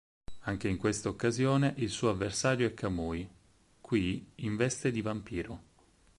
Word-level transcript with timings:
Anche 0.45 0.67
in 0.67 0.77
questa 0.77 1.09
occasione 1.09 1.75
il 1.77 1.91
suo 1.91 2.09
avversario 2.09 2.65
è 2.65 2.73
Kamui, 2.73 3.29
qui 3.79 4.31
in 4.37 4.55
veste 4.55 4.89
di 4.89 5.03
vampiro. 5.03 5.61